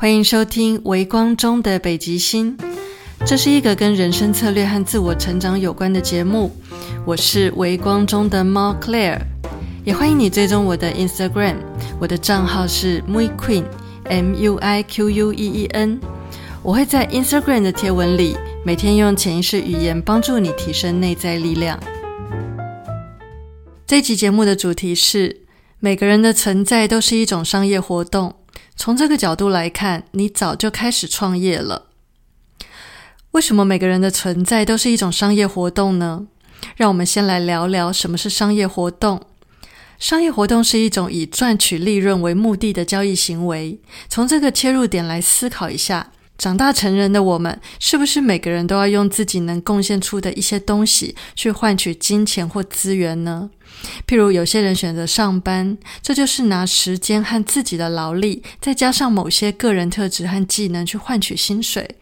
[0.00, 2.56] 欢迎收听《微光中的北极星》，
[3.26, 6.52] 这是一个跟人生策略和自我成长有关的节目。
[7.04, 9.18] 我是微光中的猫 Claire，
[9.84, 11.56] 也欢迎你追踪我的 Instagram，
[11.98, 15.98] 我的账号是 Mui Queen，M U I Q U E E N。
[16.62, 21.76] 我会在 Instagram 的贴文里，每天用潜意识语言帮助你提升内在力量。
[23.84, 25.40] 这期节目的主题是：
[25.80, 28.36] 每个人的存在都是一种商业活动。
[28.78, 31.86] 从这个角度来看，你早就开始创业了。
[33.32, 36.28] 为什么每个人的存在都是一种商业活动呢？
[36.76, 39.26] 让我们先来聊聊什么是商业活动。
[39.98, 43.80] 商业活动是一种以赚取利润为目的的交易行为。
[44.08, 53.50] 从这个切入点来思考一下，长大成人的我们，是不是每个人都要用自己能贡献出的一些东西去换取金钱或资源呢？
[54.06, 61.96] 譬如有些人选择上班，这就是拿时间和自己的劳力，再加上某些个人特质和技能去换取薪水。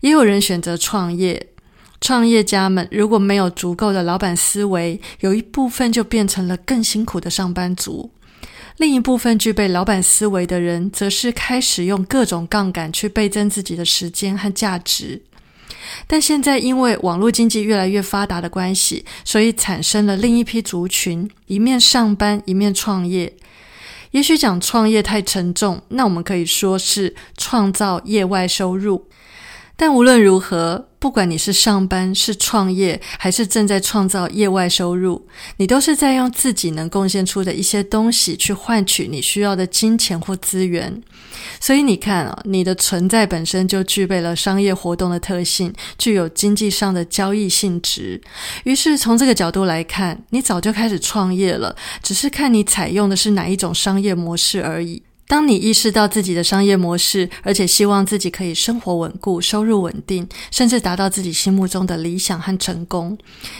[0.00, 1.48] 也有人选择创业，
[2.00, 8.10] 创业家们如果没有足够的老板思维，有一部分就变成了更辛苦的上班族；
[8.78, 15.20] 另一部分具备老板思维的人，则是开始用各种杠杆去倍增自己的时间和价值。
[16.06, 23.32] 但现在因为网络经济越来越发达的关系，所以产生了另一批族群，一面上班，一面创业。
[24.12, 29.08] 也许讲创业太沉重，那我们可以说是创造业外收入。
[29.76, 35.26] 但无论如何，不管你是上班、是创业，还是正在创造业外收入，
[35.58, 41.02] 你都是在用自己能贡献出的一些东西去换取你需要的金钱或资源。
[41.60, 48.20] 所以你看啊，你的存在本身就具备了商业活动的特性，具有经济上的交易性质。
[48.64, 55.00] 于是从这个角度来看，你早就开始创业了，只是看你采用的是哪一种商业模式而已。
[55.28, 63.16] 当你意识到自己的商业模式，而且希望自己可以生活稳固、收入稳定，甚至达到自己心目中的理想和成功，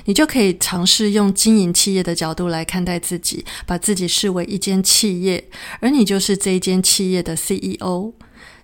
[0.06, 5.44] 你就可以尝试用经营企业的角度来看待自己，把自己视为一间企业，
[5.81, 8.15] 而你就是这一间企业的 CEO。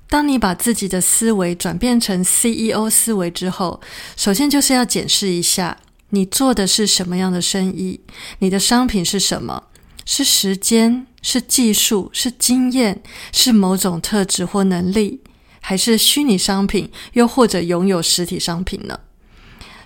[0.09, 3.83] 当你把自己的思维转变成 CEO 思维之后，
[4.17, 5.77] 首先就是要检视一下
[6.09, 8.01] 你做的是什么样的生意，
[8.39, 9.65] 你的商品是什么。
[10.07, 13.03] 是时间，是技术，是经验，
[13.33, 15.23] 是某种特质或能力，
[15.61, 19.01] 还是虚拟商品，又或者拥有实体商品呢？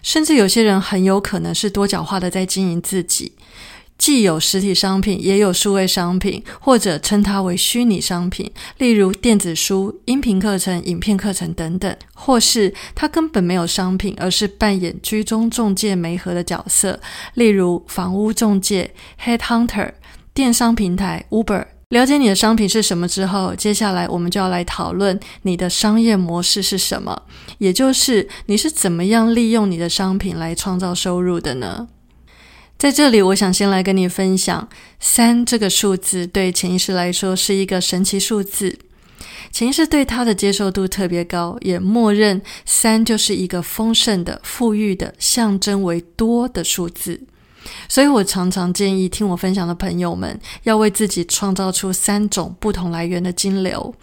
[0.02, 3.32] 甚至有些人很有可能是多角化的在经营自己，
[3.96, 17.00] 既有实体商品，也有数位商品，或者称它为虚拟商品，例如电子书、音频课程、影片课程等等；或是他根本没有商品，而是扮演居中中介媒合的角色，
[17.34, 18.92] 例如房屋中介、
[19.24, 19.92] Head Hunter。
[20.38, 27.22] 电商平台 Uber，了解你的商品是什么之后，接下来我们就要来讨论你的商业模式是什么，
[27.58, 31.88] 也就是你是怎么样利用你的商品来创造收入的呢？
[32.78, 34.68] 在这里，我想先来跟你分享
[35.00, 38.78] 三这个数字对潜意识来说是一个神奇数字，
[39.50, 47.22] 潜意识对它的接受度特别高，也默认三就是一个丰盛的、富裕的、象征为多的数字。
[47.88, 53.94] 所以我常常建议听我分享的朋友们，要为自己创造出三种不同来源的金流。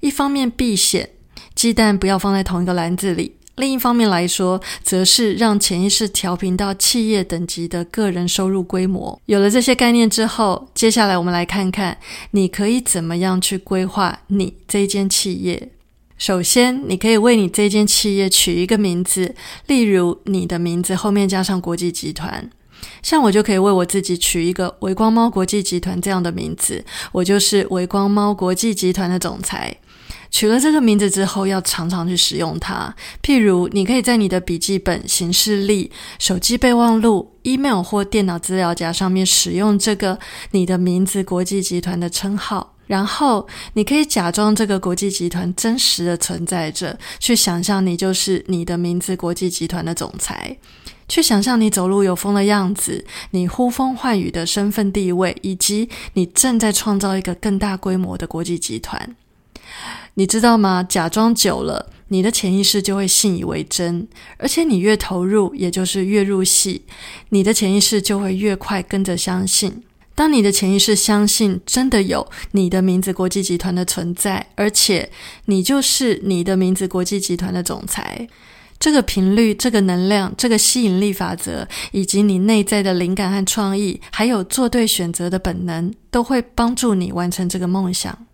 [0.00, 1.10] 一方面避险，
[1.54, 9.20] 鸡蛋不要放在同一个篮子里；另一方面来说，则是让潜意识调频到企业等级的个人收入规模。
[9.26, 11.98] 有了这些概念之后，接下来我们来看看
[12.30, 15.70] 你可以怎么样去规划你这间企业。
[16.16, 19.34] 首先，你可以为你这间企业取一个名字，
[19.66, 22.50] 例如你的名字后面加上国际集团。
[23.02, 29.76] 像我就可以为我自己取一个“微光猫国际集团”这样的名字，我就是微光猫国际集团的总裁。
[30.30, 32.94] 取了这个名字之后，要常常去使用它。
[33.22, 40.18] 譬如，你可以在你的笔记本、行事历、手机备忘录、email 或电脑资料夹上面使用这个
[40.50, 42.74] 你的名字“国际集团”的称号。
[42.86, 50.58] 然后，你可以假装这个国际集团真实的存在着，去想象你就是你的名字“国际集团”的总裁。
[51.08, 59.16] 去想象你走路有风的样子，你呼风唤雨的身份地位，以及你正在创造一个更大规模的国际集团。
[60.14, 60.82] 你知道吗？
[60.82, 64.06] 假装久了，你的潜意识就会信以为真，
[64.36, 66.82] 而且你越投入，也就是越入戏，
[67.30, 69.82] 你的潜意识就会越快跟着相信。
[70.14, 75.08] 当你的潜意识相信真的有你的名字国际集团的存在，而且
[75.44, 78.26] 你就是你的名字国际集团的总裁。
[78.80, 88.26] 这个频率、这个能量、这个吸引力法则，以及你内在的灵感和创意，还有做对选择的本能，都会帮助你完成这个梦想。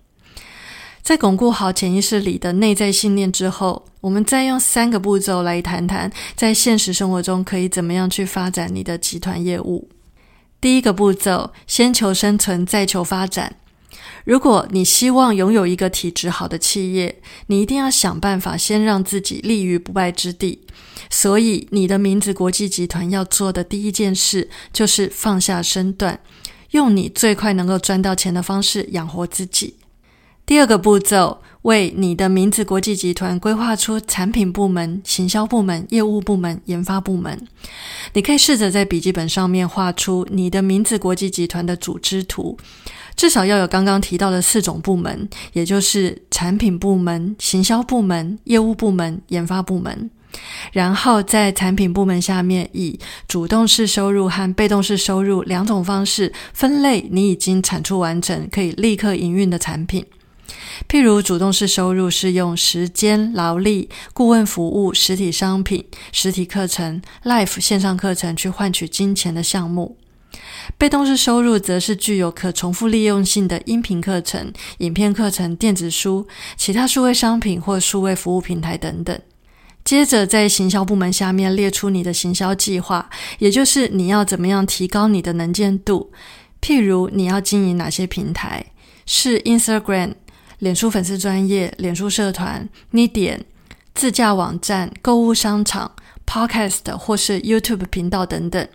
[1.02, 9.88] 在巩固好潜意识里的内在信念之后，我们再用三个步骤来谈谈，在现实生活中可以怎么样去发展你的集团业务。
[10.60, 13.56] 第一个步骤，先求生存，再求发展。
[14.24, 20.60] 如果你希望拥有一个体质好的企业，你一定要想办法先让自己立于不败之地。
[21.10, 26.18] 所以，你的名字国际集团要做的第一件事，就是放下身段，
[26.70, 29.76] 用你最快能够赚到钱的方式养活自己。
[30.46, 37.38] 第二个步骤，为你的名字国际集团规划出产品部门、行销部门、业务部门、研发部门。
[38.12, 42.58] 你可以试着在笔记本上面画出你的名字国际集团的组织图，
[43.16, 50.10] 至少要有刚刚提到的四种部门，也就是产品部门、行销部门、业务部门、研发部门。
[50.70, 60.04] 然后在产品部门下面，以主动式收入和被动式收入两种方式分类你已经产出完成、可以立刻营运的产品。
[60.88, 69.96] 譬如，主动式收入是用时间、劳力、顾问服务、实体商品、实体课程、Life 线上课程去换取金钱的项目；
[70.76, 76.26] 被动式收入则是具有可重复利用性的音频课程、影片课程、电子书、
[76.56, 79.18] 其他数位商品或数位服务平台等等。
[79.84, 86.10] 接着，在行销部门下面列出你的行销计划，也就是你要怎么样提高你的能见度。
[86.62, 88.64] 譬如，你要经营哪些平台？
[89.04, 90.14] 是 Instagram。
[90.64, 93.44] 脸书粉丝专业、脸书社团、你点
[93.94, 95.92] 自驾网站、购物商场、
[96.26, 98.66] Podcast 或是 YouTube 频道等等，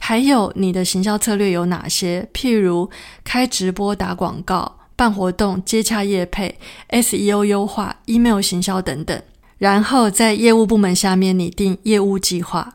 [0.00, 2.28] 还有你的行销策略有哪些？
[2.34, 2.90] 譬如
[3.22, 9.22] 开直播、打广告、办活动、接洽业配、SEO 优化、email 行销等等。
[9.58, 12.74] 然后在业务部门下面拟定业务计划。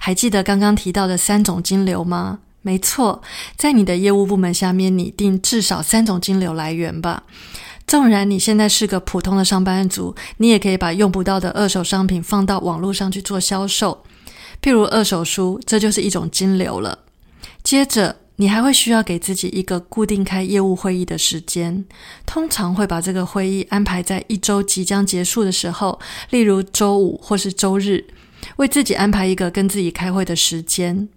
[0.00, 2.38] 还记得刚刚提到的三种金流吗？
[2.62, 3.20] 没错，
[3.58, 7.24] 在你的业务部门下面拟定至少三种金流来源吧。
[7.86, 14.02] 纵然你现在是个普通的上班族，你也可以把用不到的二手商品放到网络上去做销售，
[14.62, 17.00] 譬如二手书，这就是一种金流了。
[17.62, 21.84] 接着，你还会需要给自己一个固定开业务会议的时间，
[22.26, 26.00] 通常会把这个会议安排在一周即将结束的时候，
[26.30, 28.04] 例如周五或是周日，
[28.56, 31.08] 为自己安排一个跟自己开会的时间。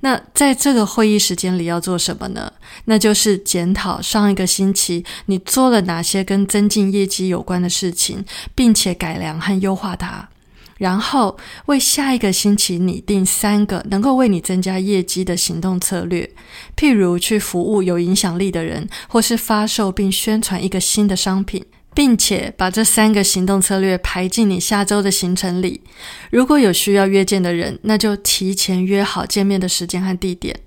[0.00, 2.52] 那在这个会议时间里要做什么呢？
[2.84, 10.28] 那就是检讨上一个星期你做了哪些跟增进业绩有关的事情，并且改良和优化它。
[10.78, 16.28] 然后为下一个星期拟定三个能够为你增加业绩的行动策略，
[16.76, 21.64] 譬如去服务有影响力的人，或是发售并宣传一个新的商品。
[21.96, 25.80] 并且把这三个行动策略排进你下周的行程里。
[26.30, 30.60] 如果有需要约见的人，那就提前约好见面的时间和地点。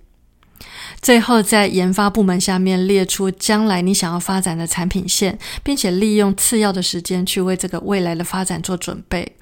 [1.00, 9.36] 最后，在研发部门下面列出将来你想要发展的产品线，并且利用次要的时间去为这个未来的发展做准备。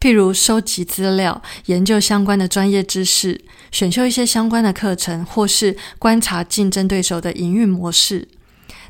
[0.00, 3.40] 譬如收集资料、研究相关的专业知识、
[3.72, 8.28] 选修一些相关的课程，或是观察竞争对手的营运模式。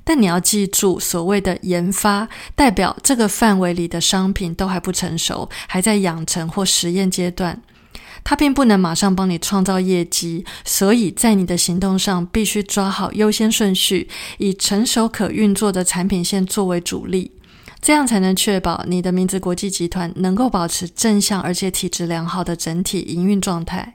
[0.04, 7.62] 但你要记住，所谓的研发代表这个范围里的商品都还不成熟，还在养成或实验阶段，
[8.22, 10.44] 它并不能马上帮你创造业绩。
[10.64, 17.32] 所以在你的行动上，必须抓好优先顺序，以成熟可运作的产品线作为主力，
[17.80, 23.94] 这样才能确保你的名字国际集团能够保持正向而且体质良好的整体营运状态。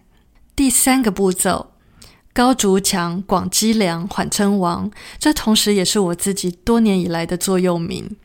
[0.56, 1.68] 第三个步骤。
[2.40, 4.90] 高竹墙，广积粮，缓称王。
[5.20, 8.16] 这同时也是我自己多年以来的座右铭。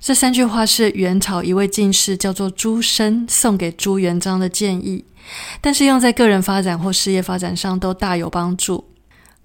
[0.00, 5.04] 这三句话是元朝一位进士叫做朱深送给朱元璋的建议，
[5.60, 8.82] 但是用在个人发展或事业发展上都大有帮助。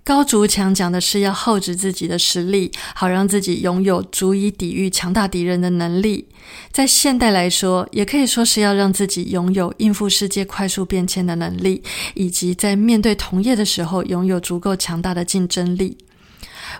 [0.03, 6.27] 高筑墙讲的是要厚植自己的实力，好让自己拥有足以抵御强大敌人的能力。
[6.73, 11.81] 在现代来说，也可以说是要让自己拥有应付世界快速变迁的能力，
[12.15, 15.97] 以及在面对同业的时候拥有足够强大的竞争力。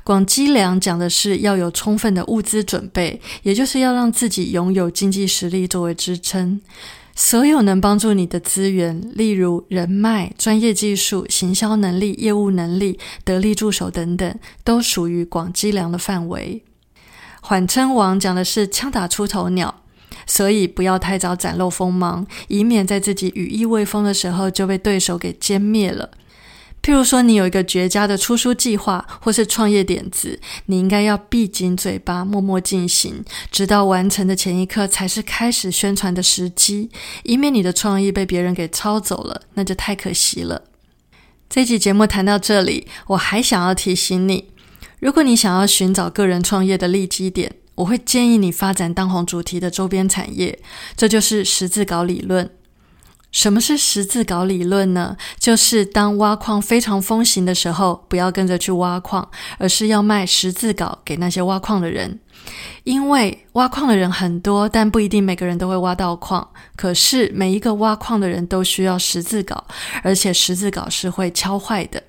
[0.04, 6.60] 广积粮讲的是要有充分的物资准备，也就是要让自己拥有经济实力作为支撑。
[7.16, 16.64] 所有能帮助你的资源，例如人脉、专业技术、行销能力、业务能力、得力助手等等，都属于广积粮的范围。
[17.42, 19.82] 缓称王讲的是枪打出头鸟，
[20.26, 26.10] 所以不要太早展露锋芒，以免在自己羽翼未丰的时候就被对手给歼灭了。
[26.84, 36.90] 譬如说，你有一个绝佳的出书计划或是创业点子，你应该要闭紧嘴巴，默默进行，直到完成的前一刻才是开始宣传的时机，
[37.24, 40.64] 以免你的创意被别人给抄走了，那就太可惜了。
[41.50, 44.50] 这期节目谈到这里，我还想要提醒你，
[45.00, 50.60] 如果你想要寻找个人创业的利基点，我会建议你发展当红主题的周边产业，
[50.98, 52.50] 这就是十字稿理论。
[53.34, 55.18] 什么是十字镐理论呢？
[55.38, 62.20] 就是当挖矿非常风行的时候，不要跟着去挖矿，而是要卖十字镐给那些挖矿的人。
[62.84, 66.48] 因为挖矿的人很多，但不一定每个人都会挖到矿。
[66.76, 69.58] 可是每一个挖矿的人都需要十字镐，
[70.04, 72.02] 而且十字镐是会敲坏的。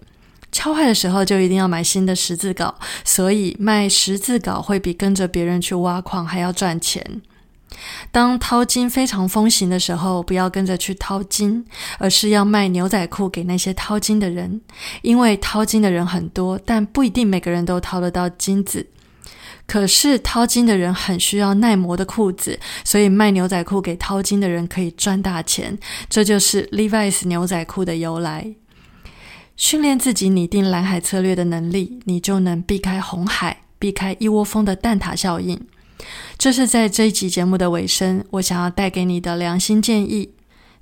[0.53, 2.73] 敲坏的时候就一定要买新的十字镐，
[3.05, 7.23] 所以卖十字镐会比跟着别人去挖矿还要赚钱。
[8.11, 11.65] 当淘金非常风行的时候，不要跟着去淘金，
[11.99, 14.61] 而是要卖牛仔裤给那些淘金的人。
[15.03, 18.87] 因为淘金的人很多，但不一定每个人都淘得到金子。
[19.67, 25.79] 可是淘金的人很需要耐磨的裤子，所以卖牛仔裤给淘金的人可以赚大钱。
[26.11, 28.55] 这就是 Levi's 牛仔裤的由来。
[29.57, 35.59] 训练自己拟定蓝海策略的能力，你就能避开红海，避开一窝蜂的蛋挞效应。
[36.37, 40.31] 这是在这一集节目的尾声，我想要带给你的良心建议。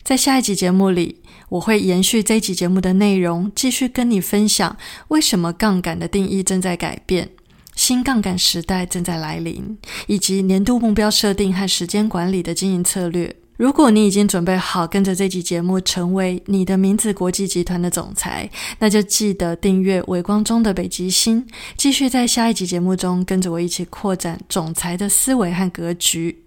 [0.02, 4.76] 在下一集节目里，我会延续这一集节目的内容，继续跟你分享
[5.08, 7.30] 为什么杠杆的定义正在改变，
[7.76, 13.36] 新杠杆时代正在来临，以及年度目标设定和时间管理的经营策略。
[13.62, 18.50] 如果你已经准备好跟着这集节目成为你的名字国际集团的总裁，
[18.80, 26.42] 那就记得订阅微光中的北极星，继续在下一集节目中跟着我一起扩展总裁的思维和格局。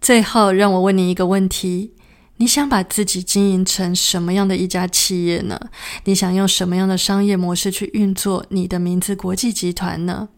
[0.00, 1.90] 最后，让我问你一个问题：
[2.36, 5.60] 你想把自己经营成什么样的一家企业呢？
[6.04, 10.28] 你想用什么样的商业模式去运作你的名字国际集团呢？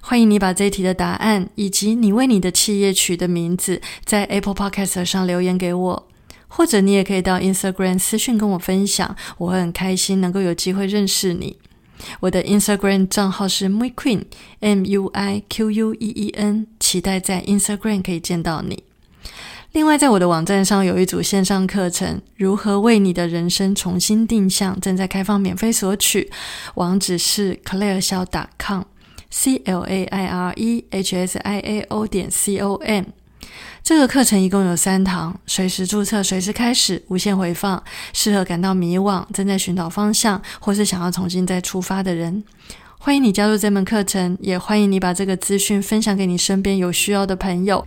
[0.00, 6.08] 欢迎你把这一题的答案，以及你为你的企业取的名字，在 Apple Podcast 上留言给我，
[6.46, 11.58] 或者你也可以到 Instagram 私讯跟我分享，我会很开心能够有机会认识你。
[12.20, 14.22] 我的 Instagram 账号是 MuiQueen
[14.60, 18.84] M U I Q U E E N，期待在 Instagram 可以见到你。
[19.72, 26.30] 另外，在我的网站上有一组线上课程，《如何为你的人生重新定向》，正在开放免费索取，
[26.76, 28.84] 网址是 ClaireXiao.com。
[29.30, 33.04] C l a i r e h s i a o 点 c o m，
[33.82, 37.82] 这个课程一共有三堂，随时注册，随时开始，无限回放，
[38.12, 42.42] 适合感到迷惘、正在寻找方向，或是想要重新再出发的人。
[42.98, 47.86] 欢迎你加入这门课程，也欢迎你把这个资讯分享给你身边有需要的朋友，